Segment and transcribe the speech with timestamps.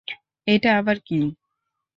[0.47, 1.19] এ আবার কী?